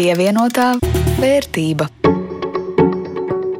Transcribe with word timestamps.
Pievienotā 0.00 0.78
vērtība. 1.20 1.84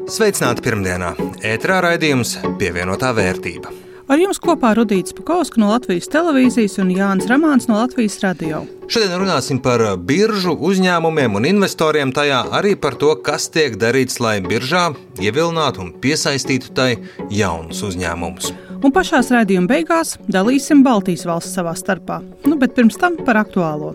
Sveicināti 0.09 0.63
pirmdienā! 0.65 1.11
Ētrā 1.45 1.83
raidījums 1.85 2.39
Pievienotā 2.57 3.11
vērtība. 3.13 3.69
Ar 4.09 4.23
jums 4.23 4.41
kopā 4.41 4.71
Rudīts 4.79 5.13
Pakauska 5.19 5.61
no 5.61 5.69
Latvijas 5.75 6.09
televīzijas 6.09 6.79
un 6.81 6.95
Jānis 6.97 7.29
Ramāns 7.29 7.69
no 7.69 7.77
Latvijas 7.77 8.17
radio. 8.25 8.63
Šodien 8.89 9.21
runāsim 9.21 9.61
par 9.61 9.85
biržu 10.01 10.57
uzņēmumiem 10.57 11.37
un 11.37 11.51
investoriem, 11.51 12.09
tajā 12.17 12.41
arī 12.57 12.73
par 12.73 12.97
to, 12.97 13.13
kas 13.21 13.53
tiek 13.53 13.77
darīts, 13.77 14.17
lai 14.25 14.39
biržā 14.41 14.95
ievilinātu 15.21 15.85
un 15.85 15.93
piesaistītu 16.01 16.73
tai 16.73 16.95
jaunus 17.29 17.85
uzņēmumus. 17.85 18.55
Un 18.81 18.97
pašā 18.97 19.21
raidījuma 19.29 19.69
beigās 19.77 20.17
dalīsim 20.25 20.81
Baltijas 20.89 21.29
valsts 21.29 21.61
savā 21.61 21.77
starpā. 21.77 22.23
Nu, 22.49 22.57
bet 22.57 22.73
pirms 22.73 22.97
tam 22.97 23.21
par 23.29 23.45
aktuālo. 23.45 23.93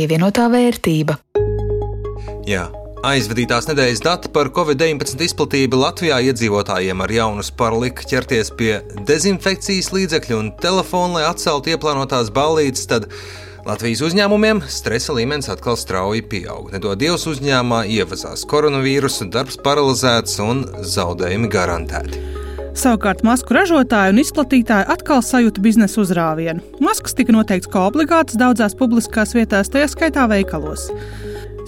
Pievienotā 0.00 0.46
vērtība. 0.48 1.18
Jā, 2.48 2.70
Aizvadītās 3.04 3.66
nedēļas 3.68 4.00
dati 4.00 4.30
par 4.32 4.48
covid-19 4.56 5.20
izplatību 5.26 5.76
Latvijā 5.82 6.22
iedzīvotājiem 6.30 7.04
ar 7.04 7.12
jaunu 7.12 7.44
sparu 7.44 7.82
lika 7.82 8.08
ķerties 8.08 8.52
pie 8.56 8.78
dezinfekcijas 9.08 9.92
līdzekļu 9.92 10.38
un 10.38 10.50
telefona, 10.64 11.18
lai 11.18 11.28
atceltu 11.28 11.74
ieplānotās 11.74 12.32
ballītes. 12.32 12.88
Tad 12.88 13.10
Latvijas 13.68 14.00
uzņēmumiem 14.08 14.64
stresa 14.72 15.16
līmenis 15.20 15.52
atkal 15.52 15.76
strauji 15.76 16.24
pieaug. 16.32 16.72
Nedod 16.72 17.00
Dievs 17.00 17.28
uzņēmumā 17.28 17.84
ievazās 17.92 18.48
koronavīrusu, 18.48 19.28
darbs 19.28 19.60
paralizēts 19.60 20.40
un 20.44 20.64
zaudējumi 20.80 21.52
garantēti. 21.52 22.39
Savukārt 22.76 23.24
masku 23.26 23.54
ražotāji 23.56 24.14
un 24.14 24.20
izplatītāji 24.22 24.86
atkal 24.94 25.24
sajūta 25.26 25.62
biznesa 25.64 26.00
uzrāvienu. 26.04 26.62
Maskas 26.82 27.16
tika 27.18 27.34
noteikts 27.34 27.70
kā 27.70 27.82
obligātas 27.88 28.38
daudzās 28.40 28.76
publiskās 28.78 29.34
vietās, 29.34 29.72
tajā 29.72 29.88
skaitā 29.90 30.28
veikalos. 30.30 30.86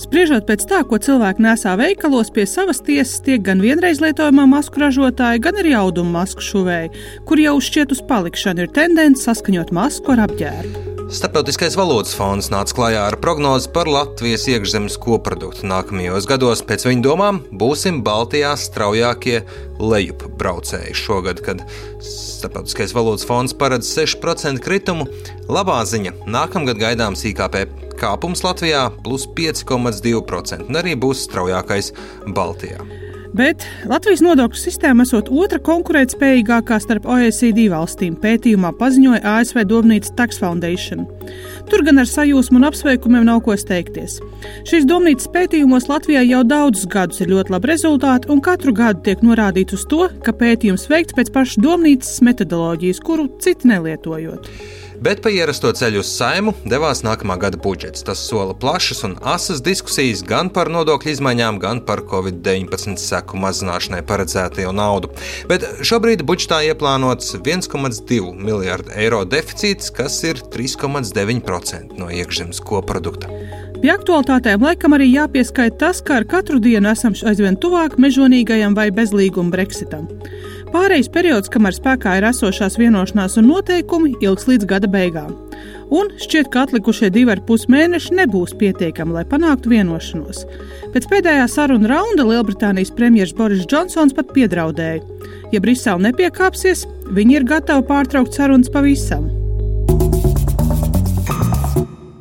Spriežot 0.02 0.46
pēc 0.48 0.64
tā, 0.70 0.80
ko 0.88 0.98
cilvēki 1.02 1.44
nesā 1.44 1.74
veikalos, 1.78 2.30
pie 2.34 2.46
savas 2.48 2.80
tiesas 2.86 3.20
tiek 3.27 3.42
gan 3.44 3.60
vienreiz 3.62 4.00
lietojamā 4.02 4.46
masku 4.50 4.82
ražotāja, 4.82 5.42
gan 5.42 5.58
arī 5.60 5.74
auduma 5.78 6.22
masku 6.22 6.44
šuvēji, 6.44 6.94
kur 7.28 7.42
jau 7.42 7.58
šķiet 7.60 7.92
uz 7.98 8.00
palikšanu 8.08 8.64
ir 8.64 8.72
tendence 8.72 9.27
saskaņot 9.27 9.74
masku 9.74 10.16
ar 10.16 10.27
apģērbu. 10.28 10.91
Startautiskais 11.12 11.74
valūtas 11.77 12.14
fonds 12.16 12.46
nāca 12.48 12.72
klajā 12.72 13.02
ar 13.10 13.18
prognozi 13.20 13.68
par 13.74 13.88
Latvijas 13.91 14.46
iekšzemes 14.48 14.94
koproduktu 15.02 15.66
nākamajos 15.68 16.24
gados. 16.30 16.62
Pēc 16.64 16.86
viņa 16.88 17.05
domām 17.05 17.42
būsim 17.60 17.98
Baltijā 18.06 18.55
straujākie 18.56 19.42
lejupbraucēji 19.77 20.96
šogad, 20.96 21.44
kad 21.44 21.60
Startautiskais 22.00 22.96
valūtas 22.96 23.28
fonds 23.28 23.52
paredz 23.52 23.92
6% 23.92 24.64
kritumu. 24.64 25.05
Labā 25.52 25.83
ziņa- 25.84 26.16
nākamgad 26.38 26.80
gaidāms 26.80 27.28
IKP 27.28 27.66
kāpums 28.00 28.40
Latvijā 28.40 28.88
plus 29.05 29.28
5,2% 29.36 30.64
un 30.64 30.80
arī 30.80 30.96
būs 30.96 31.28
straujākais 31.28 31.92
Baltijā. 32.33 33.02
Bet 33.33 33.64
Latvijas 33.88 34.20
nodokļu 34.20 34.58
sistēma 34.61 35.06
esot 35.06 35.30
otra 35.33 35.56
konkurētspējīgākā 35.64 36.77
starp 36.83 37.06
OECD 37.08 37.64
valstīm, 37.72 38.19
pētījumā 38.20 38.74
paziņoja 38.77 39.22
ASV 39.39 39.62
Domnīcas 39.70 40.12
Tax 40.19 40.41
Foundation. 40.42 41.06
Tur 41.70 41.84
gan 41.86 42.02
ar 42.02 42.11
sajūsmu 42.11 42.61
un 42.61 42.69
apsveikumiem 42.69 43.24
nav 43.30 43.41
ko 43.47 43.56
steigties. 43.56 44.19
Šīs 44.69 44.84
domnīcas 44.91 45.30
pētījumos 45.33 45.89
Latvijai 45.89 46.27
jau 46.28 46.42
daudzus 46.44 46.84
gadus 46.92 47.24
ir 47.24 47.33
ļoti 47.33 47.56
labi 47.56 47.72
rezultāti, 47.72 48.28
un 48.34 48.44
katru 48.44 48.77
gadu 48.77 49.00
tiek 49.08 49.24
norādīts 49.24 49.78
uz 49.78 49.89
to, 49.89 50.11
ka 50.27 50.36
pētījums 50.36 50.89
veikts 50.92 51.17
pēc 51.17 51.33
pašas 51.33 51.62
domnīcas 51.64 52.20
metodoloģijas, 52.28 53.00
kuru 53.00 53.30
citi 53.41 53.72
nelietojot. 53.72 54.52
Bet 55.03 55.19
pa 55.19 55.31
ierasto 55.34 55.67
ceļu 55.75 55.98
uz 56.05 56.11
saimu 56.14 56.52
devās 56.63 57.01
nākamā 57.02 57.35
gada 57.42 57.58
budžets. 57.58 58.05
Tas 58.07 58.20
sola 58.23 58.55
plašas 58.55 59.02
un 59.08 59.17
asas 59.27 59.58
diskusijas 59.64 60.23
gan 60.23 60.46
par 60.55 60.70
nodokļu 60.70 61.11
izmaiņām, 61.17 61.58
gan 61.63 61.80
par 61.89 62.05
Covid-19 62.07 63.02
seku 63.02 63.41
mazināšanai 63.42 64.05
paredzēto 64.07 64.70
naudu. 64.70 65.11
Bet 65.51 65.67
šobrīd 65.83 66.23
budžetā 66.29 66.61
ieplānots 66.68 67.35
1,2 67.35 68.30
miljardu 68.39 68.95
eiro 68.95 69.24
deficīts, 69.27 69.91
kas 69.91 70.20
ir 70.23 70.39
3,9% 70.55 71.98
no 71.98 72.07
iekšzemes 72.07 72.62
koprodukta. 72.62 73.33
Pie 73.83 73.91
aktualitātēm 73.91 74.62
laikam 74.62 74.95
arī 74.95 75.08
jāpieskaita 75.11 75.80
tas, 75.80 75.98
ka 76.07 76.20
ar 76.20 76.29
katru 76.30 76.62
dienu 76.62 76.92
esam 76.92 77.18
aizvien 77.27 77.58
tuvāk 77.58 77.98
mežonīgajam 77.98 78.79
vai 78.79 78.92
bezlīguma 78.95 79.51
Brexitam. 79.51 80.07
Pārējais 80.72 81.10
periods, 81.12 81.50
kamēr 81.52 81.74
spēkā 81.77 82.14
ir 82.16 82.24
esošās 82.30 82.78
vienošanās 82.80 83.36
un 83.36 83.50
noteikumi, 83.50 84.14
ilgs 84.24 84.46
līdz 84.48 84.68
gada 84.70 84.88
beigām. 84.88 85.34
Un 85.92 86.08
šķiet, 86.16 86.48
ka 86.48 86.62
atlikušie 86.64 87.10
divi 87.12 87.34
ar 87.34 87.42
pus 87.44 87.66
mēneši 87.68 88.16
nebūs 88.16 88.55
pietiekami, 88.56 89.12
lai 89.18 89.27
panāktu 89.28 89.74
vienošanos. 89.74 90.46
Pēc 90.94 91.11
pēdējā 91.11 91.44
saruna 91.52 91.92
raunda 91.92 92.24
Lielbritānijas 92.24 92.94
premjerministrs 92.96 93.36
Boris 93.36 93.68
Džonsons 93.68 94.16
pat 94.16 94.32
piedraudēja: 94.32 95.05
ja 95.52 95.61
Brisele 95.61 96.08
nepiekāpsies, 96.08 96.86
viņi 97.12 97.40
ir 97.42 97.48
gatavi 97.52 97.84
pārtraukt 97.92 98.32
sarunas 98.32 98.72
pavisam. 98.72 99.28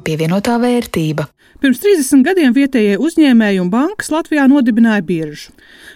Pievienotā 0.03 0.59
vērtība. 0.59 1.31
Pirms 1.61 1.77
30 1.77 2.23
gadiem 2.25 2.55
vietējie 2.57 2.95
uzņēmēji 2.97 3.59
un 3.61 3.67
bankas 3.69 4.07
Latvijā 4.09 4.47
nodibināja 4.49 5.03
biržu. 5.05 5.51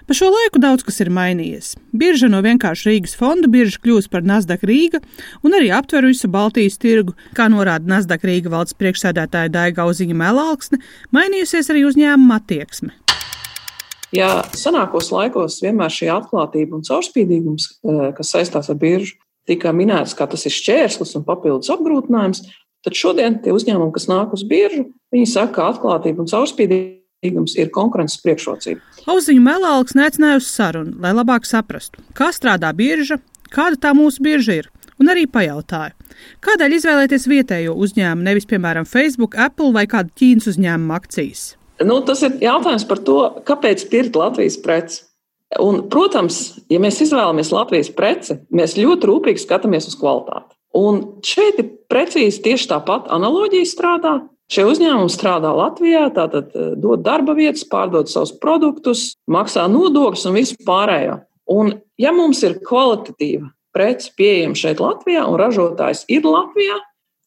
Pa 0.05 0.13
šo 0.13 0.27
laiku 0.29 0.59
daudz 0.61 0.83
kas 0.85 0.99
ir 1.01 1.09
mainījies. 1.09 1.71
Birža 1.97 2.27
no 2.29 2.37
vienkārši 2.45 2.91
Rīgas 2.91 3.15
fonda 3.17 3.49
birža 3.49 3.79
kļūst 3.81 4.11
par 4.13 4.21
Nasdaq 4.21 4.61
Rīga 4.69 4.99
un 5.41 5.55
arī 5.57 5.71
aptver 5.73 6.05
visu 6.05 6.29
Baltijas 6.29 6.77
tirgu, 6.77 7.15
kā 7.33 7.47
norāda 7.49 7.89
Nasdaq 7.89 8.27
Rīga 8.29 8.51
valdes 8.53 8.77
priekšsēdētāja 8.77 9.49
Daiga 9.49 9.87
Uziņa 9.89 10.17
Melāksne, 10.19 10.77
mainījusies 11.15 11.71
arī 11.73 11.87
uzņēmuma 11.89 12.37
attieksme. 12.37 12.93
Ja 14.13 14.43
senākos 14.53 15.09
laikos 15.09 15.57
vienmēr 15.65 15.89
šī 15.89 16.11
atklātība 16.13 16.77
un 16.77 16.85
caurspīdīgums, 16.85 17.65
eh, 17.81 18.11
kas 18.19 18.35
saistās 18.35 18.69
ar 18.69 18.77
biržu, 18.77 19.17
tika 19.49 19.73
minēts, 19.73 20.13
kā 20.13 20.29
tas 20.29 20.45
ir 20.45 20.53
šķērslis 20.53 21.15
un 21.17 21.25
papildus 21.25 21.73
apgrūtinājums, 21.73 22.43
tad 22.85 22.93
šodien 22.93 23.41
tie 23.41 23.49
uzņēmumi, 23.57 23.93
kas 23.97 24.05
nāk 24.05 24.37
uz 24.37 24.45
biržu, 24.45 24.85
viņi 25.13 25.27
saka, 25.33 25.53
ka 25.57 25.73
atklātība 25.73 26.21
un 26.21 26.29
caurspīdīgums 26.29 27.04
līgums 27.25 27.57
ir 27.59 27.73
konkurences 27.73 28.21
priekšrocība. 28.23 28.79
Auziņu 29.09 29.43
melāls 29.43 29.97
neicināja 29.97 30.39
uz 30.39 30.47
sarunu, 30.49 30.95
lai 31.01 31.11
labāk 31.17 31.45
saprastu, 31.49 32.01
kā 32.17 32.31
strādā 32.33 32.71
birža, 32.77 33.19
kāda 33.53 33.81
tā 33.87 33.93
mūsu 33.97 34.23
birža 34.25 34.61
ir, 34.61 34.71
un 35.01 35.11
arī 35.11 35.25
pajautāja, 35.29 35.93
kādēļ 36.45 36.77
izvēlēties 36.79 37.27
vietējo 37.29 37.75
uzņēmumu, 37.85 38.25
nevis, 38.25 38.47
piemēram, 38.49 38.87
Facebook, 38.89 39.37
Apple 39.37 39.73
vai 39.75 39.85
kādu 39.91 40.13
Ķīnas 40.15 40.49
uzņēmumu 40.53 40.95
akcijas. 40.95 41.51
Nu, 41.83 41.99
tas 42.07 42.21
ir 42.23 42.37
jautājums 42.39 42.87
par 42.87 43.01
to, 43.03 43.19
kāpēc 43.47 43.83
pirkt 43.91 44.15
Latvijas 44.15 44.57
preci. 44.63 45.03
Un, 45.61 45.85
protams, 45.91 46.57
ja 46.71 46.79
mēs 46.81 47.01
izvēlamies 47.05 47.51
Latvijas 47.53 47.91
preci, 47.95 48.39
mēs 48.55 48.77
ļoti 48.79 49.09
rūpīgi 49.09 49.43
skatāmies 49.43 49.87
uz 49.91 49.97
kvalitāti. 49.99 50.55
Un 50.75 51.01
šeit 51.23 51.59
ir 51.61 51.69
precīzi 51.91 52.41
tieši 52.43 52.69
tāpat 52.71 53.11
analoģija 53.13 53.67
strādā. 53.69 54.15
Šie 54.51 54.65
uzņēmumi 54.69 55.09
strādā 55.09 55.49
Latvijā, 55.57 56.05
tātad 56.13 56.53
eh, 56.53 56.73
dod 56.77 57.01
darba 57.05 57.33
vietas, 57.37 57.65
pārdod 57.69 58.11
savus 58.11 58.35
produktus, 58.41 59.15
maksā 59.31 59.65
nodokļus 59.71 60.27
un 60.29 60.37
visu 60.37 60.57
pārējo. 60.67 61.19
Un, 61.49 61.75
ja 62.01 62.13
mums 62.13 62.43
ir 62.45 62.59
kvalitatīva 62.65 63.49
prece 63.75 64.11
pieejama 64.17 64.57
šeit 64.57 64.81
Latvijā 64.81 65.25
un 65.27 65.37
ražotājs 65.41 66.05
ir 66.13 66.25
Latvijā, 66.29 66.77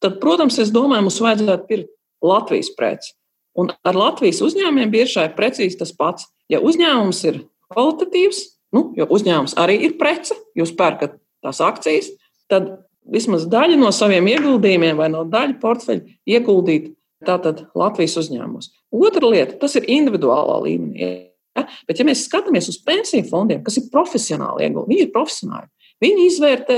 tad, 0.03 0.17
protams, 0.23 0.57
es 0.63 0.71
domāju, 0.75 1.07
mums 1.07 1.19
vajadzētu 1.23 1.67
pirkt 1.69 1.91
Latvijas 2.25 2.71
preci. 2.77 3.13
Un 3.59 3.73
ar 3.83 3.97
Latvijas 3.97 4.41
uzņēmumiem 4.45 4.91
bieži 4.93 5.25
ir 5.25 5.35
precīzi 5.35 5.79
tas 5.79 5.91
pats. 5.95 6.27
Ja 6.49 6.61
uzņēmums 6.63 7.19
ir 7.27 7.41
kvalitatīvs, 7.73 8.39
nu, 8.75 8.89
jo 8.97 9.07
uzņēmums 9.11 9.57
arī 9.59 9.75
ir 9.87 9.97
prece, 9.99 10.37
jūs 10.57 10.71
pērkat 10.77 11.17
tās 11.43 11.59
akcijas, 11.63 12.09
tad 12.49 12.71
vismaz 13.09 13.45
daļa 13.49 13.77
no 13.79 13.91
saviem 13.95 14.27
ieguldījumiem 14.31 14.99
vai 14.99 15.09
no 15.11 15.25
daļa 15.27 15.57
portfeļa 15.61 16.17
ieguldīt 16.29 16.93
Tātad 17.27 17.65
Latvijas 17.75 18.15
uzņēmumos. 18.21 18.69
Otra 18.95 19.27
lieta, 19.27 19.57
tas 19.59 19.75
ir 19.75 19.87
individuālā 19.91 20.55
līmenī. 20.63 21.09
Ja? 21.57 21.65
Bet, 21.89 21.99
ja 21.99 22.05
mēs 22.07 22.23
skatāmies 22.27 22.69
uz 22.71 22.77
pensiju 22.85 23.25
fondiem, 23.27 23.63
kas 23.65 23.79
ir 23.81 23.89
profesionāli 23.91 24.67
ieguldījumi, 24.67 24.93
viņi 24.93 25.05
ir 25.07 25.11
profesionāli. 25.15 25.67
Viņi 25.99 26.27
izvērtē, 26.29 26.77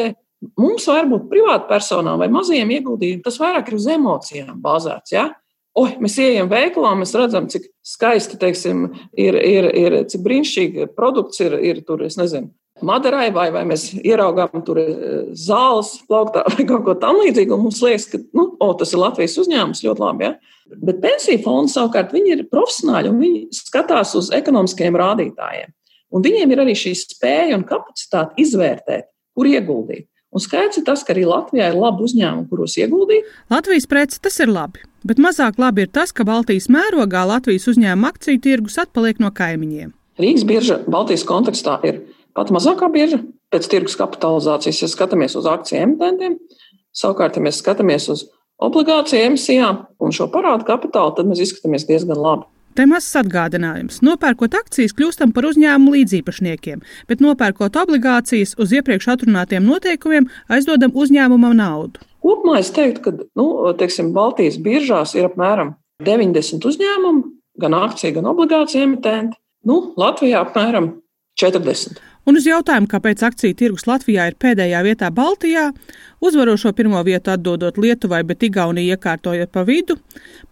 mums 0.57 0.87
varbūt 0.89 1.27
privātpersonām 1.29 2.23
vai 2.23 2.31
mazajiem 2.33 2.73
ieguldījumiem, 2.79 3.21
tas 3.25 3.37
vairāk 3.41 3.69
ir 3.69 3.77
uz 3.77 3.85
emocijām 3.93 4.57
bāzēts. 4.63 5.13
Ja? 5.13 5.27
Oi, 5.77 5.93
mēs 6.03 6.17
ejam 6.19 6.49
veikalā, 6.51 6.95
mēs 6.99 7.13
redzam, 7.15 7.45
cik 7.51 7.69
skaisti 7.85 8.39
teiksim, 8.41 8.89
ir, 9.13 9.37
ir, 9.37 9.69
ir, 9.77 9.99
cik 10.11 10.25
brīnišķīgi 10.25 10.89
produkts 10.97 11.39
ir, 11.45 11.55
ir 11.61 11.85
tur, 11.87 12.01
es 12.07 12.17
nezinu, 12.19 12.49
Madarai, 12.85 13.27
vai, 13.33 13.47
vai 13.53 13.61
mēs 13.69 13.89
ieraugām 13.99 14.63
tur 14.65 14.79
eh, 14.81 14.93
zāles 15.37 15.93
plauktā 16.09 16.45
vai 16.49 16.65
kaut 16.69 16.85
ko 16.87 16.95
tamlīdzīgu, 17.01 17.59
mums 17.61 17.81
liekas, 17.85 18.07
ka 18.11 18.21
nu, 18.37 18.51
o, 18.59 18.71
tas 18.77 18.93
ir 18.93 19.01
Latvijas 19.01 19.37
uzņēmums 19.43 19.83
ļoti 19.85 20.03
labi. 20.05 20.27
Ja? 20.27 20.77
Bet 20.81 21.01
pensiju 21.03 21.41
fondi 21.43 21.73
savukārt 21.73 22.15
ir 22.17 22.45
profesionāļi 22.51 23.11
un 23.11 23.19
viņi 23.21 23.41
skatās 23.55 24.15
uz 24.19 24.31
ekonomiskiem 24.35 24.97
rādītājiem. 24.97 25.73
Un 26.11 26.23
viņiem 26.23 26.51
ir 26.51 26.61
arī 26.63 26.75
šī 26.75 26.93
spēja 26.99 27.55
un 27.55 27.67
kapacitāte 27.67 28.39
izvērtēt, 28.43 29.07
kur 29.35 29.47
ieguldīt. 29.47 30.07
Un 30.31 30.39
skaidrs 30.39 30.79
ir 30.79 30.85
tas, 30.87 31.03
ka 31.03 31.11
arī 31.11 31.25
Latvijā 31.27 31.67
ir 31.71 31.75
labi 31.75 32.05
uzņēmumi, 32.07 32.47
kuros 32.47 32.77
ieguldīt. 32.79 33.27
Latvijas 33.51 33.87
preci 33.91 34.21
tas 34.23 34.39
ir 34.39 34.51
labi, 34.51 34.83
bet 35.07 35.19
mazāk 35.19 35.59
labi 35.59 35.83
ir 35.83 35.91
tas, 35.91 36.13
ka 36.15 36.23
Baltijas 36.27 36.69
mērogā 36.71 37.25
Latvijas 37.27 37.67
uzņēmuma 37.71 38.13
akciju 38.13 38.39
tirgus 38.43 38.79
atpaliek 38.79 39.19
no 39.19 39.31
kaimiņiem. 39.35 39.91
Rīgas 40.21 40.47
birža 40.47 40.77
Baltijas 40.91 41.25
kontekstā 41.27 41.77
ir 41.87 41.99
pat 42.37 42.51
mazākā 42.53 42.89
birža 42.93 43.21
pēc 43.51 43.67
tirgus 43.71 43.97
kapitalizācijas, 43.99 44.83
ja 44.83 44.91
skatāmies 44.91 45.35
uz 45.39 45.47
akciju 45.49 45.81
emitentiem. 45.85 46.37
Savukārt, 46.95 47.37
ja 47.37 47.43
mēs 47.43 47.59
skatāmies 47.61 48.07
uz 48.11 48.25
obligāciju 48.61 49.27
emisijām 49.31 49.85
un 49.99 50.15
šo 50.15 50.27
parādu 50.31 50.67
kapitālu, 50.67 51.15
tad 51.17 51.29
mēs 51.29 51.43
izskatāmies 51.45 51.87
diezgan 51.89 52.19
labi. 52.19 52.47
Te 52.71 52.85
mazs 52.87 53.17
atgādinājums. 53.19 53.99
Nopērkot 54.05 54.53
akcijas, 54.55 54.93
kļūstam 54.95 55.33
par 55.35 55.49
uzņēmumu 55.49 55.91
līdzīpašniekiem, 55.97 56.79
bet 57.09 57.23
nopērkot 57.23 57.75
obligācijas 57.81 58.55
uz 58.61 58.71
iepriekš 58.77 59.09
atrunātiem 59.11 59.65
noteikumiem, 59.67 60.29
aizdodam 60.47 60.95
uzņēmumam 60.95 61.57
naudu. 61.59 61.99
Kopumā 62.23 62.61
es 62.61 62.71
teiktu, 62.71 63.03
ka 63.03 63.13
nu, 63.39 63.47
teiksim, 63.75 64.13
Baltijas 64.15 64.59
biržās 64.63 65.17
ir 65.17 65.27
apmēram 65.27 65.73
90 66.05 66.69
uzņēmumu, 66.69 67.25
gan 67.59 67.75
akciju, 67.75 68.15
gan 68.19 68.31
obligāciju 68.31 68.85
emitenti. 68.87 69.35
Nu, 69.67 69.81
Latvijā 69.99 70.45
apmēram 70.45 70.93
40. 71.41 71.99
Un 72.29 72.37
uz 72.37 72.45
jautājumu, 72.45 72.85
kāpēc 72.89 73.23
akciju 73.25 73.55
tirgus 73.57 73.87
Latvijā 73.89 74.27
ir 74.29 74.35
pēdējā 74.37 74.83
vietā 74.85 75.09
Baltijā, 75.13 75.71
uzvarošo 76.21 76.69
pirmo 76.77 77.01
vietu 77.07 77.33
atdodot 77.33 77.79
Lietuvai, 77.81 78.21
bet 78.29 78.45
Igaunija 78.45 78.95
iekārtojot 78.95 79.49
pa 79.49 79.65
vidu, 79.65 79.97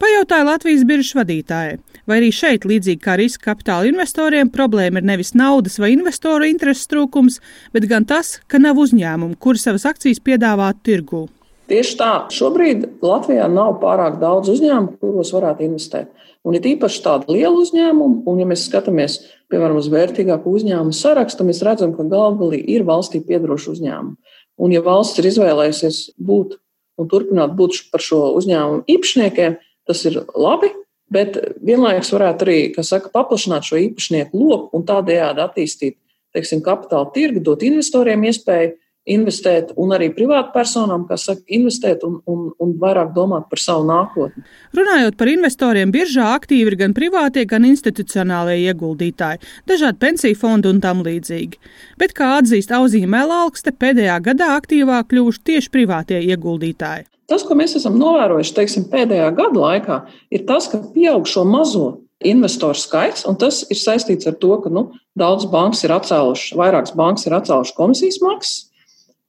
pajautāja 0.01 0.47
Latvijas 0.49 0.85
biržas 0.89 1.13
vadītājai, 1.19 1.77
vai 2.09 2.19
arī 2.21 2.33
šeit, 2.33 2.65
līdzīgi 2.65 3.03
kā 3.05 3.19
riska 3.21 3.51
kapitāla 3.51 3.85
investoriem, 3.91 4.49
problēma 4.49 5.03
ir 5.03 5.09
nevis 5.11 5.35
naudas 5.37 5.77
vai 5.77 5.93
investoru 5.93 6.49
interesu 6.49 6.89
trūkums, 6.89 7.37
bet 7.75 7.85
gan 7.91 8.09
tas, 8.09 8.39
ka 8.49 8.57
nav 8.57 8.81
uzņēmumu, 8.81 9.37
kuri 9.37 9.61
savas 9.61 9.85
akcijas 9.93 10.25
piedāvātu 10.25 10.89
tirgū. 10.89 11.27
Tieši 11.69 11.97
tā, 11.99 12.13
šobrīd 12.33 12.85
Latvijā 13.05 13.45
nav 13.51 13.75
pārāk 13.83 14.17
daudz 14.21 14.49
uzņēmumu, 14.55 14.95
kuros 15.01 15.29
varētu 15.35 15.67
investēt. 15.67 16.09
Un 16.47 16.55
ir 16.57 16.65
īpaši 16.65 17.03
tādi 17.05 17.35
lieli 17.35 17.61
uzņēmumi, 17.61 18.23
un, 18.29 18.39
ja 18.41 18.47
mēs 18.49 18.63
skatāmies, 18.69 19.19
piemēram, 19.51 19.77
uz 19.77 19.89
vērtīgāku 19.93 20.53
uzņēmumu 20.55 20.95
sarakstu, 20.95 21.45
mēs 21.45 21.61
redzam, 21.67 21.93
ka 21.93 22.07
galvgalī 22.09 22.61
ir 22.73 22.87
valstī 22.87 23.21
piedaroši 23.25 23.73
uzņēmumi. 23.75 24.35
Un, 24.59 24.73
ja 24.73 24.81
valsts 24.83 25.21
ir 25.21 25.29
izvēlējusies 25.29 26.01
būt 26.17 26.57
un 26.99 27.09
turpināt 27.11 27.53
būt 27.59 27.83
par 27.93 28.03
šo 28.03 28.23
uzņēmumu 28.39 28.83
īpašniekiem, 28.89 29.59
tas 29.89 30.03
ir 30.09 30.19
labi, 30.33 30.71
bet 31.13 31.37
vienlaikus 31.65 32.11
varētu 32.15 32.45
arī, 32.47 32.59
kā 32.73 32.85
saka, 32.85 33.11
paplašināt 33.13 33.67
šo 33.69 33.79
īpašnieku 33.85 34.41
loku 34.41 34.79
un 34.79 34.85
tādējādi 34.89 35.45
attīstīt, 35.45 35.99
teiksim, 36.35 36.61
kapitāla 36.65 37.09
tirgu, 37.13 37.43
dot 37.45 37.63
investoriem 37.65 38.25
iespēju 38.29 38.75
investēt, 39.09 39.73
un 39.79 39.93
arī 39.95 40.09
privātpersonām, 40.15 41.05
kas 41.09 41.25
saka, 41.29 41.43
investēt 41.57 42.03
un, 42.07 42.19
un, 42.29 42.47
un 42.61 42.73
vairāk 42.81 43.11
domāt 43.15 43.49
par 43.51 43.61
savu 43.61 43.87
nākotni. 43.89 44.43
Runājot 44.77 45.17
par 45.19 45.31
investoriem, 45.31 45.93
biržā 45.93 46.29
aktīvi 46.37 46.73
ir 46.73 46.77
gan 46.83 46.95
privātie, 46.97 47.45
gan 47.49 47.65
institucionālie 47.69 48.59
ieguldītāji, 48.69 49.41
dažādi 49.69 50.01
pensiju 50.01 50.39
fondi 50.39 50.71
un 50.71 50.81
tam 50.83 51.03
līdzīgi. 51.05 51.61
Bet, 52.01 52.13
kā 52.17 52.35
atzīst 52.39 52.73
Auzīna 52.75 53.09
Melālkste, 53.17 53.73
pēdējā 53.73 54.19
gadā 54.29 54.53
aktīvāk 54.57 55.09
kļuvuši 55.13 55.45
tieši 55.51 55.73
privātie 55.73 56.21
ieguldītāji. 56.29 57.09
Tas, 57.29 57.43
ko 57.45 57.53
mēs 57.57 57.75
esam 57.77 57.97
novērojuši 58.01 58.53
teiksim, 58.57 58.85
pēdējā 58.89 59.29
gada 59.37 59.65
laikā, 59.65 59.97
ir 60.33 60.45
tas, 60.49 60.69
ka 60.71 60.81
pieaug 60.95 61.27
šo 61.29 61.43
mazo 61.45 61.89
investoru 62.25 62.77
skaits, 62.77 63.25
un 63.29 63.37
tas 63.39 63.61
ir 63.69 63.77
saistīts 63.79 64.27
ar 64.27 64.35
to, 64.41 64.55
ka 64.63 64.71
nu, 64.73 64.89
daudz 65.19 65.45
bankas 65.51 65.85
ir 65.85 65.93
atcēlušas, 65.95 66.57
vairākas 66.59 66.95
bankas 66.97 67.27
ir 67.29 67.37
atcēlušas 67.37 67.77
komisijas 67.77 68.19
maksas, 68.23 68.68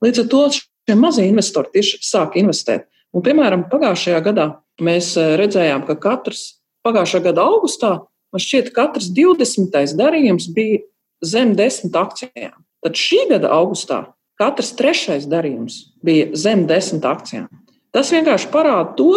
Līdz 0.05 0.23
ar 0.23 0.31
to 0.32 0.44
šie 0.56 0.97
mazie 0.99 1.26
investori 1.29 1.73
tieši 1.75 2.00
sāk 2.06 2.38
investēt. 2.41 2.87
Un, 3.14 3.25
piemēram, 3.26 3.67
pagājušajā 3.73 4.20
gadā 4.25 4.47
mēs 4.82 5.12
eh, 5.19 5.35
redzējām, 5.41 5.85
ka 5.88 5.99
katrs 6.00 6.62
pagājušā 6.87 7.25
gada 7.26 7.44
augustā, 7.50 7.91
man 8.32 8.43
šķiet, 8.43 8.73
katrs 8.76 9.11
20. 9.17 9.97
darījums 9.99 10.49
bija 10.55 10.81
zem 11.26 11.52
10 11.58 11.97
akcijām. 12.00 12.56
Tad 12.81 12.97
šī 12.97 13.26
gada 13.35 13.50
augustā 13.52 14.05
katrs 14.41 14.73
trešais 14.79 15.29
darījums 15.29 15.91
bija 16.05 16.31
zem 16.38 16.64
10 16.69 17.05
akcijām. 17.06 17.50
Tas 17.94 18.12
vienkārši 18.14 18.49
parāda 18.52 18.94
to, 18.97 19.12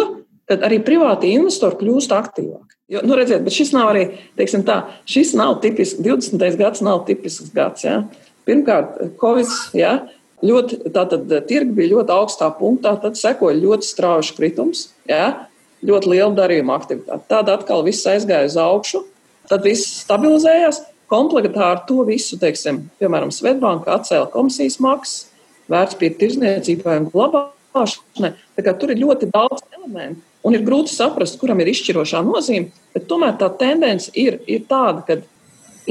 ka 0.48 0.58
arī 0.66 0.80
privāti 0.84 1.32
investori 1.38 1.78
kļūst 1.80 2.12
aktīvāki. 2.12 2.74
Jo, 2.92 3.00
nu, 3.06 3.16
redziet, 3.16 3.40
bet 3.46 3.54
šis 3.56 3.72
nav 3.72 3.94
arī, 3.94 4.02
teiksim 4.36 4.64
tā, 4.66 4.82
šis 5.08 5.32
nav 5.38 5.56
tipisks, 5.62 6.02
20. 6.04 6.42
gads 6.60 6.82
nav 6.84 7.06
tipisks 7.08 7.54
gads. 7.54 7.86
Ja? 7.86 8.02
Pirmkārt, 8.44 8.98
Covid, 9.20 9.48
ja? 9.78 9.94
Ļoti, 10.42 10.80
tātad 10.94 11.30
eh, 11.32 11.42
tirgi 11.48 11.76
bija 11.76 11.94
ļoti 11.96 12.14
augstā 12.14 12.50
punktā, 12.58 12.94
tad 13.02 13.18
sekoja 13.20 13.58
ļoti 13.60 13.88
strauji 13.88 14.34
kritums, 14.38 14.88
jā, 15.10 15.46
ļoti 15.84 16.10
liela 16.14 16.32
darījuma 16.36 16.78
aktivitāte. 16.80 17.26
Tad 17.30 17.52
atkal 17.52 17.84
viss 17.86 18.08
aizgāja 18.08 18.48
uz 18.48 18.58
augšu, 18.60 19.04
tad 19.50 19.64
viss 19.66 20.02
stabilizējās. 20.04 20.82
Komplektā 21.12 21.66
ar 21.74 21.82
to 21.86 22.00
visu, 22.08 22.38
teiksim, 22.40 22.86
piemēram, 22.98 23.28
Svetbanka 23.30 23.92
atcēla 23.98 24.30
komisijas 24.32 24.78
maksas, 24.82 25.26
vērtspapīra 25.70 26.16
tirzniecībai 26.20 26.96
un 27.02 27.10
glabāšanai. 27.12 28.32
Tur 28.80 28.92
ir 28.94 29.02
ļoti 29.02 29.28
daudz 29.32 29.66
elementu. 29.76 30.24
Un 30.44 30.56
ir 30.56 30.64
grūti 30.64 30.92
saprast, 30.92 31.38
kuram 31.40 31.60
ir 31.60 31.70
izšķirošā 31.72 32.20
nozīme, 32.24 32.72
tomēr 33.08 33.36
tā 33.40 33.50
tendence 33.60 34.10
ir, 34.18 34.40
ir 34.48 34.64
tāda, 34.68 35.04
ka 35.06 35.20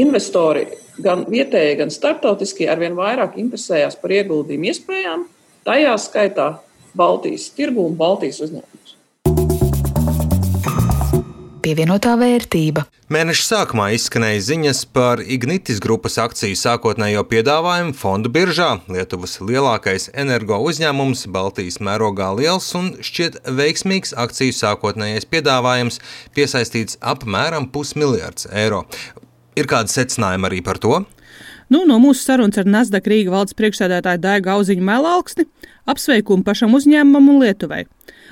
investori 0.01 0.67
gan 1.01 1.25
vietējie, 1.29 1.77
gan 1.81 1.93
starptautiskie 1.93 2.69
arvien 2.71 2.97
vairāk 2.97 3.39
interesējās 3.41 3.97
par 4.01 4.13
ieguldījumu 4.19 4.69
iespējām, 4.71 5.27
tajā 5.67 5.97
skaitā 6.01 6.49
Baltijas 6.97 7.49
tirgu 7.57 7.87
un 7.87 7.97
Baltijas 7.97 8.43
uzņēmumus. 8.45 8.97
Pievienotā 11.63 12.17
vērtība. 12.19 12.83
Mēneša 13.13 13.43
sākumā 13.47 13.85
izskanēja 13.95 14.41
ziņas 14.49 14.81
par 14.91 15.21
Ignitis 15.23 15.79
grupas 15.83 16.17
akciju 16.19 16.57
sākotnējo 16.59 17.23
piedāvājumu 17.31 17.95
fondu 17.95 18.27
biržā. 18.35 18.81
Lietuvas 18.91 19.37
lielākais 19.39 20.09
energo 20.11 20.59
uzņēmums, 20.67 21.23
Baltijas 21.31 21.79
mērogā 21.79 22.33
liels 22.35 22.67
un 22.75 22.91
šķiet 22.99 23.45
veiksmīgs 23.47 24.11
akciju 24.25 24.59
sākotnējais 24.59 25.29
piedāvājums, 25.31 26.01
piesaistīts 26.35 26.99
apmēram 26.99 27.71
pusmiljards 27.71 28.51
eiro. 28.51 28.83
Ir 29.59 29.67
kādi 29.69 29.94
secinājumi 29.94 30.50
arī 30.50 30.61
par 30.65 30.79
to? 30.81 31.03
Nu, 31.71 31.83
no 31.89 32.00
mūsu 32.01 32.25
sarunas 32.25 32.59
ar 32.59 32.67
Nasdaq 32.69 33.07
Rīga 33.10 33.33
valdes 33.33 33.55
priekšsēdētāju 33.57 34.22
Daigu 34.22 34.51
Auziņu 34.53 34.86
Melālksni 34.86 35.45
apsveikumu 35.89 36.45
pašam 36.45 36.74
uzņēmumam 36.77 37.29
un 37.33 37.41
Lietuvai. 37.43 37.83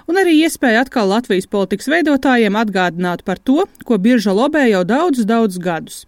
Un 0.09 0.17
arī 0.17 0.35
iespēja 0.41 0.81
atkal 0.85 1.11
Latvijas 1.11 1.47
politikas 1.49 1.89
veidotājiem 1.91 2.57
atgādināt 2.57 3.23
par 3.25 3.39
to, 3.39 3.65
ko 3.85 3.97
birža 4.01 4.33
lobē 4.35 4.65
jau 4.69 4.81
daudzus, 4.87 5.27
daudzus 5.29 5.61
gadus. 5.61 6.01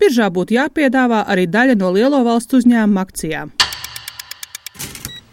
Biržā 0.00 0.30
būtu 0.32 0.56
jāpiedāvā 0.56 1.24
arī 1.28 1.46
daļa 1.50 1.76
no 1.80 1.90
lielo 1.96 2.20
valstu 2.24 2.60
uzņēmumu 2.60 3.00
akcijām. 3.00 3.52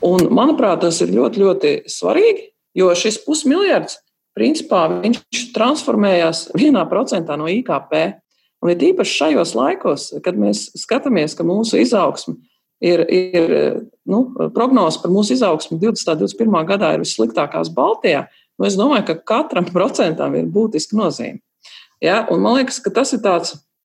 Un, 0.07 0.27
manuprāt, 0.31 0.81
tas 0.84 1.00
ir 1.03 1.12
ļoti, 1.15 1.41
ļoti 1.43 1.74
svarīgi, 1.91 2.48
jo 2.79 2.91
šis 2.96 3.19
pusmiljards 3.25 4.00
principā 4.38 4.86
transformējās 5.55 6.48
vienā 6.55 6.84
procentā 6.89 7.38
no 7.39 7.50
IKP. 7.51 8.19
Un 8.63 8.73
ir 8.73 8.85
īpaši 8.91 9.17
šajos 9.21 9.53
laikos, 9.57 10.07
kad 10.25 10.37
mēs 10.39 10.67
skatāmies, 10.81 11.35
ka 11.37 11.45
mūsu 11.45 11.77
izaugsme 11.81 12.37
ir, 12.81 13.03
ir 13.09 13.53
nu, 14.09 14.23
prognoze 14.55 15.01
par 15.01 15.13
mūsu 15.13 15.35
izaugsmu 15.37 15.77
20. 15.81 16.13
un 16.13 16.23
21. 16.25 16.57
gadā 16.71 16.93
ir 16.95 17.03
vissliktākās 17.03 17.69
Baltijā, 17.73 18.25
nu, 18.57 18.67
es 18.69 18.77
domāju, 18.79 19.05
ka 19.11 19.19
katram 19.33 19.69
procentam 19.69 20.35
ir 20.37 20.49
būtiska 20.53 20.97
nozīme. 20.97 21.41
Ja? 22.03 22.23
Un 22.33 22.41
man 22.43 22.59
liekas, 22.59 22.81
ka 22.83 22.93
tas 22.93 23.13
ir 23.13 23.23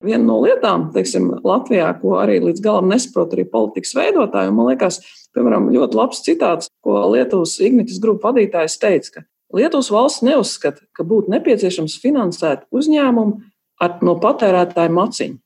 viena 0.03 0.23
no 0.25 0.39
lietām, 0.43 0.89
teiksim, 0.93 1.29
Latvijā, 1.45 1.91
ko 2.01 2.17
arī 2.19 2.39
līdz 2.43 2.63
galam 2.63 2.89
nesaprot 2.91 3.33
arī 3.35 3.45
politikas 3.49 3.93
veidotāji. 3.97 4.51
Man 4.55 4.71
liekas, 4.73 4.99
piemēram, 5.35 5.69
ļoti 5.73 5.99
labs 5.99 6.23
citāts, 6.25 6.71
ko 6.83 7.05
Lietuvas 7.13 7.55
Ignitis 7.63 8.01
grupu 8.03 8.27
vadītājs 8.27 8.75
teica, 8.81 9.13
ka 9.15 9.25
Lietuvas 9.53 9.91
valsts 9.93 10.25
neuzskata, 10.25 10.81
ka 10.97 11.05
būtu 11.07 11.31
nepieciešams 11.31 11.99
finansēt 12.01 12.65
uzņēmumu 12.73 13.39
ar, 13.83 13.97
no 14.05 14.15
patērētāja 14.23 14.91
maciņa 14.93 15.37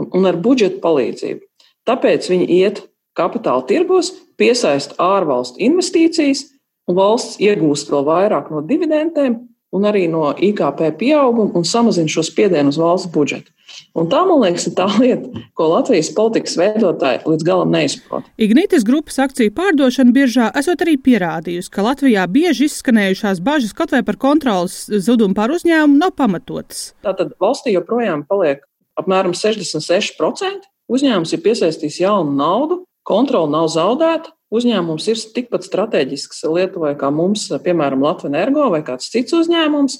un, 0.00 0.10
un 0.18 0.28
ar 0.30 0.40
budžeta 0.40 0.80
palīdzību. 0.84 1.44
Tāpēc 1.88 2.28
viņi 2.32 2.48
iet 2.58 2.82
kapitāla 3.18 3.64
tirgos, 3.68 4.12
piesaista 4.40 4.96
ārvalstu 5.02 5.60
investīcijas, 5.62 6.46
un 6.88 6.98
valsts 6.98 7.38
iegūst 7.42 7.92
vēl 7.92 8.06
vairāk 8.08 8.50
no 8.52 8.64
dividendēm 8.66 9.38
un 9.74 9.88
arī 9.90 10.06
no 10.10 10.30
IKP 10.32 10.86
pieauguma 11.00 11.58
un 11.58 11.66
samazina 11.66 12.10
šo 12.10 12.22
spiedienu 12.26 12.70
uz 12.70 12.78
valsts 12.78 13.10
budžetu. 13.14 13.50
Un 13.98 14.06
tā, 14.10 14.20
man 14.26 14.42
liekas, 14.42 14.68
ir 14.68 14.74
tā 14.78 14.86
lieta, 15.00 15.42
ko 15.58 15.66
Latvijas 15.72 16.12
politikas 16.14 16.54
veidotāji 16.58 17.24
līdz 17.26 17.46
galam 17.46 17.72
neizprot. 17.74 18.26
Ignitis 18.38 18.84
grupas 18.86 19.18
akciju 19.24 19.50
pārdošana 19.56 20.14
biržā 20.14 20.50
esot 20.60 20.84
arī 20.84 20.94
pierādījusi, 21.02 21.72
ka 21.74 21.86
Latvijā 21.86 22.26
bieži 22.30 22.68
izskanējušās 22.68 23.42
bažas 23.44 23.74
kaut 23.74 23.94
vai 23.94 24.04
par 24.06 24.18
kontrolas 24.20 24.84
zudumu 24.86 25.34
pār 25.34 25.56
uzņēmumu 25.56 25.98
nav 25.98 26.14
pamatotas. 26.18 26.92
Tātad 27.06 27.34
valstī 27.42 27.74
joprojām 27.74 28.22
paliek 28.28 28.62
apmēram 29.00 29.34
66%. 29.34 30.70
Uzņēmums 30.94 31.32
ir 31.32 31.40
piesaistījis 31.46 32.02
jaunu 32.02 32.34
naudu, 32.36 32.82
kontrola 33.08 33.48
nav 33.50 33.70
zaudēta, 33.72 34.34
uzņēmums 34.54 35.06
ir 35.10 35.22
tikpat 35.36 35.66
strateģisks 35.66 36.44
Lietuvai 36.50 36.94
kā 36.98 37.10
mums, 37.14 37.46
piemēram, 37.64 38.04
Latvijas 38.04 38.32
Energo 38.32 38.68
vai 38.72 38.82
kāds 38.86 39.10
cits 39.12 39.34
uzņēmums. 39.36 39.98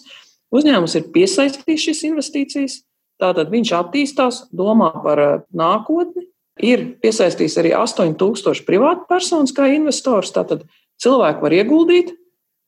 Uzņēmums 0.54 0.94
ir 0.98 1.08
piesaistījis 1.14 1.86
šīs 1.88 2.02
investīcijas, 2.10 2.76
tātad 3.22 3.50
viņš 3.52 3.74
attīstās, 3.80 4.44
domā 4.54 4.92
par 5.04 5.22
eh, 5.22 5.34
nākotni. 5.56 6.28
Ir 6.62 6.84
piesaistījis 7.02 7.56
arī 7.58 7.72
8000 7.74 8.62
privātu 8.66 9.08
personas 9.10 9.50
kā 9.54 9.66
investors. 9.74 10.30
Tātad 10.36 10.62
cilvēki 11.02 11.42
var 11.42 11.56
ieguldīt 11.56 12.12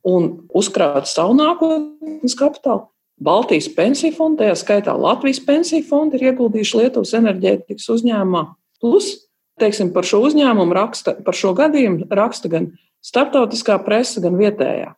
un 0.06 0.48
uzkrāt 0.54 1.06
savu 1.10 1.36
nākotnes 1.38 2.34
kapitālu. 2.38 2.88
Baltijas 3.22 3.70
pensiju 3.72 4.12
fonda, 4.12 4.44
tajā 4.44 4.56
skaitā 4.60 4.92
Latvijas 4.98 5.38
pensiju 5.46 5.86
fonda, 5.88 6.18
ir 6.18 6.32
ieguldījuši 6.32 6.82
Lietuvas 6.82 7.14
enerģētikas 7.16 7.88
uzņēmumā. 7.94 8.42
Plus 8.82 9.14
teiksim, 9.60 9.92
par 9.94 10.06
šo 10.08 10.22
uzņēmumu 10.26 10.76
raksta, 10.76 11.16
par 11.24 11.36
šo 11.36 11.52
gadījumu 11.56 12.08
raksta 12.14 12.50
gan 12.52 12.70
starptautiskā 13.04 13.78
presa, 13.84 14.22
gan 14.24 14.38
vietējā. 14.40 14.92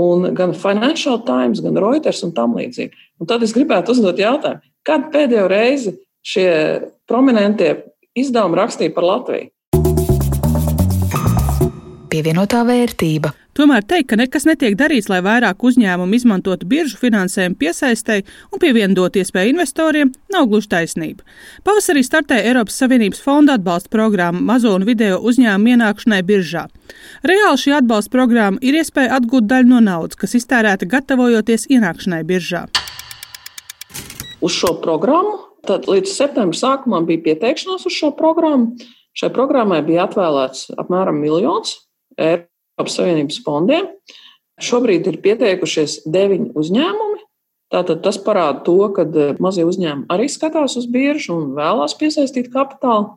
Un 0.00 0.28
gan 0.38 0.52
Financial 0.54 1.18
Times, 1.26 1.62
gan 1.64 1.78
Reuters 1.82 2.22
un 2.26 2.34
tam 2.34 2.54
līdzīgi. 2.58 2.94
Un 3.20 3.30
tad 3.30 3.42
es 3.42 3.54
gribētu 3.56 3.94
uzdot 3.94 4.20
jautājumu, 4.22 4.62
kad 4.86 5.08
pēdējo 5.14 5.48
reizi 5.50 5.96
šie 6.26 6.50
prominentie 7.10 7.72
izdevumi 8.18 8.58
rakstīja 8.60 8.94
par 8.94 9.08
Latviju? 9.08 9.50
Pievienotā 12.10 12.64
vērtība. 12.66 13.30
Tomēr 13.54 13.84
teikt, 13.86 14.08
ka 14.10 14.16
nekas 14.18 14.42
netiek 14.48 14.74
darīts, 14.78 15.06
lai 15.10 15.20
vairāk 15.22 15.62
uzņēmumu 15.62 16.16
izmantotu 16.16 16.66
biržu 16.66 16.96
finansējumu 16.98 17.58
piesaistēji 17.60 18.24
un 18.50 18.62
pievienot 18.62 19.18
iespēju 19.20 19.52
investoriem, 19.52 20.10
nav 20.34 20.48
gluži 20.50 20.70
taisnība. 20.72 21.22
Pavasarī 21.66 22.02
startēja 22.02 22.48
Eiropas 22.50 22.78
Savienības 22.82 23.22
fonda 23.22 23.54
atbalsta 23.58 23.92
programma 23.92 24.42
mazo 24.52 24.72
un 24.74 24.86
video 24.88 25.20
uzņēmumu 25.22 25.74
ienākšanai 25.76 26.18
biržā. 26.26 26.64
Reāli 27.30 27.60
šī 27.62 27.76
atbalsta 27.78 28.14
programma 28.14 28.58
ir 28.58 28.80
iespēja 28.80 29.18
atgūt 29.20 29.46
daļu 29.50 29.70
no 29.74 29.82
naudas, 29.86 30.18
kas 30.18 30.34
iztērēta 30.40 30.88
gatavojoties 30.90 31.68
ienākšanai 31.70 32.24
biržā. 32.26 32.64
Uz 34.40 34.56
šo 34.56 34.72
programmu 34.82 35.36
tad 35.68 35.86
līdz 35.86 36.10
septembra 36.10 36.58
sākumam 36.58 37.06
bija 37.06 37.22
pieteikšanās 37.28 37.86
uz 37.86 37.94
šo 37.94 38.10
programmu. 38.18 38.74
Šai 39.14 39.30
programmai 39.34 39.82
bija 39.86 40.08
atvēlēts 40.08 40.72
apmēram 40.80 41.18
miljons 41.22 41.76
Eiropas 42.20 42.98
Savienības 42.98 43.40
fondiem. 43.46 43.88
Šobrīd 44.60 45.08
ir 45.08 45.20
pieteikušies 45.24 46.02
deviņi 46.12 46.52
uzņēmumi. 46.60 47.20
Tātad 47.70 48.02
tas 48.02 48.18
parāda 48.20 48.64
to, 48.66 48.78
ka 48.96 49.06
eh, 49.06 49.36
mazie 49.42 49.64
uzņēmumi 49.68 50.10
arī 50.10 50.26
skatās 50.32 50.76
uz 50.80 50.88
biržu 50.90 51.36
un 51.38 51.52
vēlās 51.58 51.94
piesaistīt 51.98 52.50
kapitālu. 52.52 53.14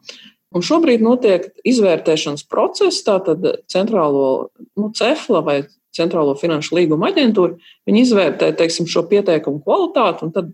Un 0.54 0.62
šobrīd 0.62 1.02
notiek 1.02 1.48
izvērtēšanas 1.66 2.46
process, 2.46 3.02
tātad 3.06 3.42
centrālo 3.72 4.52
nu, 4.78 4.92
CEFLA 4.94 5.42
vai 5.46 5.64
Centrālo 5.94 6.34
finanšu 6.34 6.74
līgumu 6.74 7.06
aģentūru. 7.06 7.60
Viņi 7.86 8.00
izvērtē 8.02 8.48
teiksim, 8.58 8.88
šo 8.90 9.04
pieteikumu 9.10 9.62
kvalitāti, 9.62 10.26
un 10.26 10.32
tad 10.34 10.48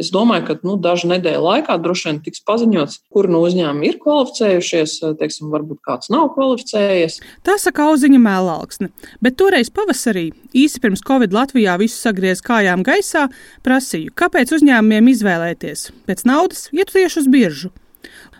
Es 0.00 0.08
domāju, 0.08 0.46
ka 0.48 0.54
nu, 0.64 0.78
dažu 0.80 1.10
nedēļu 1.10 1.42
laikā 1.44 1.74
droši 1.84 2.06
vien 2.08 2.18
tiks 2.24 2.40
paziņots, 2.48 2.94
kur 3.12 3.26
no 3.28 3.42
uzņēmumi 3.44 3.90
ir 3.90 3.98
kvalificējušies, 4.00 4.94
teiksim, 5.20 5.50
varbūt 5.52 5.82
kāds 5.84 6.08
nav 6.12 6.30
kvalificējies. 6.32 7.18
Tā 7.44 7.58
saka 7.60 7.90
Auziņa 7.90 8.20
Mēlāksne, 8.24 8.88
bet 9.20 9.36
toreiz 9.42 9.68
pavasarī, 9.68 10.30
īsi 10.56 10.80
pirms 10.80 11.04
Covid 11.04 11.36
Latvijā 11.36 11.76
visu 11.82 12.00
sagriez 12.00 12.40
kājām 12.44 12.80
gaisā, 12.88 13.26
prasīju, 13.66 14.14
kāpēc 14.16 14.54
uzņēmumiem 14.56 15.12
izvēlēties 15.12 15.90
pēc 16.08 16.24
naudas 16.28 16.70
iet 16.72 16.92
tieši 16.96 17.20
uz 17.20 17.28
biržu. 17.32 17.72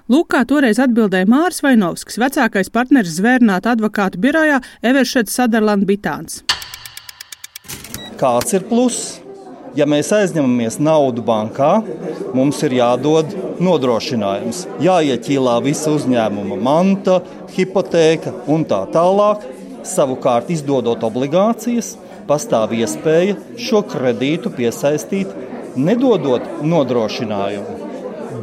Lūk, 0.09 0.33
kā 0.33 0.43
toreiz 0.49 0.81
atbildēja 0.83 1.29
Māris 1.31 1.61
Vainovskis, 1.65 2.17
vecākais 2.21 2.73
partneris 2.73 3.21
zvērnāta 3.21 3.77
advokātu 3.77 4.21
birojā 4.25 4.59
Everšets 4.81 5.37
Sadarland 5.37 5.85
Bitāns. 5.89 6.41
Kāds 8.17 8.57
ir 8.57 8.65
pluss? 8.69 9.22
Ja 9.73 9.87
mēs 9.89 10.11
aizņemamies 10.13 10.77
naudu 10.85 11.23
bankā, 11.25 11.79
mums 12.37 12.59
ir 12.67 12.75
jādod 12.77 13.31
nodrošinājums. 13.63 14.67
Jāieķīlā 14.85 15.55
visa 15.65 15.95
uzņēmuma 15.97 16.59
manta, 16.61 17.23
hipoteka 17.55 18.35
un 18.53 18.67
tā 18.69 18.83
tālāk. 18.93 19.47
Savukārt, 19.89 20.51
izdodot 20.53 21.03
obligācijas, 21.09 21.95
pastāv 22.29 22.75
iespēja 22.77 23.39
šo 23.57 23.81
kredītu 23.89 24.53
piesaistīt, 24.55 25.33
nedodot 25.75 26.45
nodrošinājumu. 26.63 27.79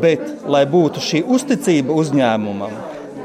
Bet, 0.01 0.25
lai 0.50 0.65
būtu 0.65 1.03
šī 1.03 1.21
uzticība 1.29 1.93
uzņēmumam, 1.93 2.74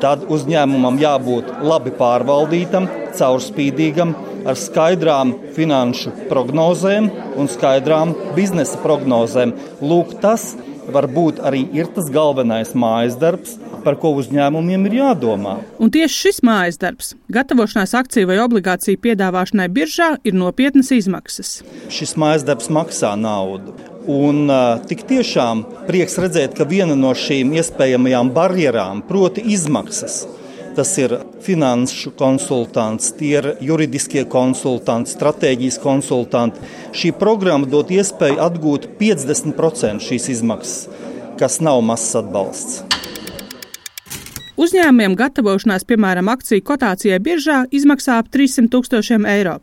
tad 0.04 0.28
uzņēmumam 0.28 1.00
jābūt 1.00 1.50
labi 1.64 1.96
pārvaldītam, 1.96 2.90
caurspīdīgam, 3.16 4.12
ar 4.44 4.58
skaidrām 4.60 5.34
finanšu 5.56 6.12
prognozēm 6.30 7.10
un 7.40 7.50
skaidrām 7.50 8.14
biznesa 8.36 8.80
prognozēm. 8.84 9.54
Lūk, 9.84 10.16
tas 10.22 10.52
varbūt 10.92 11.40
arī 11.44 11.64
ir 11.76 11.88
tas 11.94 12.10
galvenais 12.12 12.74
mājas 12.76 13.16
darbs, 13.20 13.56
par 13.84 13.96
ko 14.00 14.14
uzņēmumiem 14.20 14.86
ir 14.88 14.98
jādomā. 15.00 15.56
Un 15.82 15.92
tieši 15.92 16.20
šis 16.26 16.42
mājas 16.46 16.78
darbs, 16.80 17.14
gatavošanās 17.32 17.94
akciju 17.98 18.30
vai 18.30 18.38
obligāciju 18.44 19.00
piedāvāšanai 19.04 19.68
biržā, 19.72 20.14
ir 20.24 20.36
nopietnas 20.36 20.92
izmaksas. 20.96 21.58
Šis 21.92 22.16
mājas 22.20 22.46
darbs 22.48 22.70
maksā 22.72 23.14
naudu. 23.20 23.76
Un 24.04 24.50
tik 24.88 25.06
tiešām 25.08 25.62
prieks 25.88 26.18
redzēt, 26.20 26.56
ka 26.58 26.66
viena 26.68 26.96
no 26.96 27.14
šīm 27.16 27.54
iespējamajām 27.56 28.32
barjerām, 28.36 29.00
proti, 29.08 29.44
izmaksas, 29.56 30.24
Tas 30.74 30.90
ir 30.98 31.12
finanšu 31.44 32.10
konsultants, 32.18 33.12
tie 33.14 33.36
ir 33.38 33.46
juridiskie 33.62 34.24
konsultanti, 34.26 35.12
stratēģijas 35.14 35.78
konsultanti. 35.78 36.64
Šī 36.90 37.12
programma 37.14 37.68
dod 37.70 37.92
iespēju 37.94 38.40
atgūt 38.42 38.88
50% 38.98 40.02
šīs 40.02 40.26
izmaksas, 40.34 40.88
kas 41.38 41.60
nav 41.62 41.78
mazs 41.86 42.18
atbalsts. 42.18 42.82
Uzņēmumiem 44.54 45.16
gatavošanās, 45.18 45.82
piemēram, 45.86 46.28
akciju 46.30 46.62
kotācijai 46.66 47.18
biržā, 47.22 47.64
izmaksā 47.74 48.20
ap 48.22 48.30
300 48.34 48.70
tūkstošiem 48.70 49.26
eiro. 49.30 49.56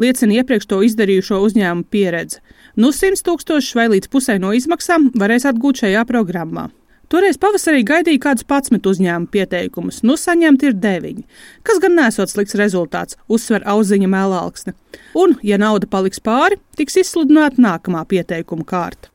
Liecina 0.00 0.40
iepriekš 0.40 0.68
to 0.68 0.80
izdarījušo 0.84 1.40
uzņēmumu 1.44 1.84
pieredze. 1.92 2.40
Nu, 2.76 2.92
100 2.92 3.24
tūkstoši 3.26 3.76
vai 3.76 3.88
līdz 3.96 4.08
pusē 4.12 4.38
no 4.40 4.54
izmaksām 4.56 5.10
varēs 5.20 5.48
atgūt 5.48 5.84
šajā 5.84 6.04
programmā. 6.08 6.68
Toreiz 7.08 7.38
pavasarī 7.40 7.86
gaidīja 7.88 8.20
kādus 8.20 8.44
11 8.44 8.84
uzņēmumu 8.90 9.30
pieteikumus, 9.32 10.02
nu 10.04 10.18
saņemt 10.20 10.64
ir 10.68 10.74
9, 10.76 11.22
kas 11.64 11.78
gan 11.80 11.94
nesot 11.96 12.28
slikts 12.28 12.56
rezultāts, 12.60 13.16
uzsver 13.32 13.62
auziņa 13.64 14.10
mēlāksne. 14.12 14.74
Un, 15.16 15.38
ja 15.40 15.56
nauda 15.56 15.88
paliks 15.88 16.20
pāri, 16.20 16.58
tiks 16.76 16.98
izsludināta 17.00 17.62
nākamā 17.64 18.02
pieteikuma 18.10 18.66
kārta. 18.68 19.08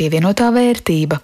Pievienotā 0.00 0.48
vērtība. 0.54 1.20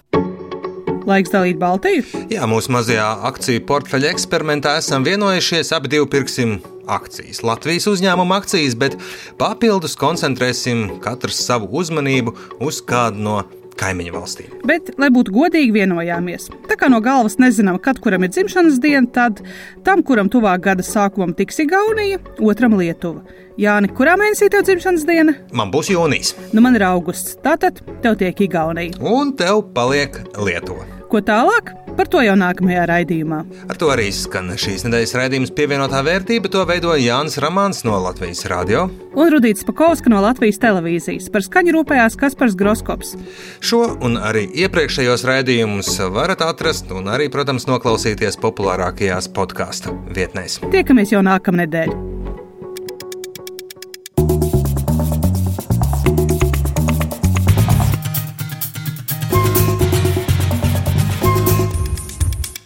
Laiks 1.09 1.33
dalīt 1.33 1.57
Baltiju? 1.57 2.05
Jā, 2.29 2.45
mūsu 2.45 2.75
mazajā 2.75 3.07
akciju 3.25 3.63
portfeļa 3.65 4.11
eksperimentā 4.13 4.75
esam 4.77 5.01
vienojušies, 5.07 5.71
abi 5.73 5.89
divi 5.95 6.05
pirksim 6.13 6.59
akcijas. 6.85 7.41
Latvijas 7.41 7.89
uzņēmuma 7.89 8.37
akcijas, 8.43 8.77
bet 8.77 8.99
papildus 9.41 9.97
koncentrēsim 9.97 10.99
katrs 11.01 11.41
savu 11.47 11.71
uzmanību 11.81 12.35
uz 12.61 12.83
kādu 12.85 13.25
no 13.25 13.39
kaimiņu 13.79 14.15
valstīm. 14.15 14.55
Bet, 14.67 14.93
lai 15.01 15.11
būtu 15.13 15.33
godīgi, 15.35 15.73
vienojāmies. 15.75 16.49
Tā 16.69 16.77
kā 16.79 16.89
no 16.91 17.01
galvas 17.03 17.37
nezinām, 17.41 17.79
kad 17.81 17.99
kuram 18.03 18.25
ir 18.25 18.33
dzimšanas 18.33 18.79
diena, 18.83 19.07
tad 19.13 19.43
tam, 19.85 20.03
kuram 20.05 20.29
tuvāk 20.31 20.65
gada 20.67 20.85
sākumam 20.85 21.35
tiks 21.37 21.61
Igaunija, 21.63 22.21
otram 22.39 22.77
Lietuva. 22.79 23.23
Jāni, 23.61 23.91
kurā 23.93 24.15
mēnesī 24.17 24.47
tev 24.49 24.63
dzimšanas 24.65 25.03
diena? 25.05 25.35
Man 25.53 25.73
būs 25.73 25.91
jūnijas. 25.91 26.33
Nu, 26.55 26.63
man 26.63 26.77
ir 26.79 26.85
augusts. 26.87 27.35
Tātad 27.43 27.83
tev 28.01 28.17
tiek 28.21 28.47
Igaunija. 28.47 28.97
Un 29.03 29.35
tev 29.37 29.65
paliek 29.75 30.17
Lietuva. 30.39 30.87
Ko 31.11 31.19
tālāk? 31.27 31.73
Par 32.01 32.09
to 32.09 32.23
jau 32.25 32.33
nākamajā 32.33 32.87
raidījumā. 32.89 33.43
Ar 33.69 33.77
to 33.77 33.91
arī 33.93 34.07
skan 34.09 34.47
šīs 34.57 34.87
nedēļas 34.87 35.11
raidījums 35.19 35.51
pievienotā 35.53 35.99
vērtība. 36.01 36.49
To 36.49 36.63
veidoja 36.65 36.97
Jānis 36.97 37.37
Ramāns 37.43 37.83
no 37.85 37.99
Latvijas 38.01 38.41
radio. 38.49 38.87
Un 39.13 39.29
Rudīts 39.29 39.61
Pakauska 39.67 40.09
no 40.09 40.17
Latvijas 40.25 40.57
televīzijas. 40.63 41.29
Par 41.29 41.45
skaņu 41.45 41.75
rūpējās 41.77 42.17
Kaspars 42.17 42.57
Groskops. 42.57 43.13
Šo 43.61 43.83
un 44.01 44.17
arī 44.17 44.47
iepriekšējos 44.63 45.29
raidījumus 45.29 45.93
varat 46.09 46.41
atrast 46.41 46.89
un 46.89 47.13
arī, 47.13 47.29
protams, 47.29 47.69
noklausīties 47.69 48.41
populārākajās 48.41 49.29
podkāstu 49.37 49.93
vietnēs. 50.09 50.57
Tiekamies 50.73 51.13
jau 51.13 51.21
nākamnedēļ! 51.29 52.10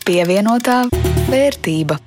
Pievienotā 0.05 0.83
vērtība. 1.31 1.97